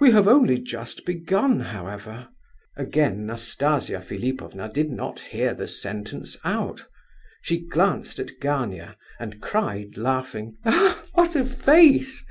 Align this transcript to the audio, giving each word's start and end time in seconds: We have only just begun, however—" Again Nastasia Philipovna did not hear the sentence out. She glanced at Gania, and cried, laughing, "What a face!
We 0.00 0.10
have 0.10 0.28
only 0.28 0.58
just 0.58 1.06
begun, 1.06 1.58
however—" 1.60 2.28
Again 2.76 3.24
Nastasia 3.24 4.02
Philipovna 4.02 4.70
did 4.70 4.90
not 4.90 5.18
hear 5.20 5.54
the 5.54 5.66
sentence 5.66 6.36
out. 6.44 6.84
She 7.40 7.64
glanced 7.66 8.18
at 8.18 8.38
Gania, 8.38 8.96
and 9.18 9.40
cried, 9.40 9.96
laughing, 9.96 10.58
"What 11.14 11.34
a 11.36 11.46
face! 11.46 12.22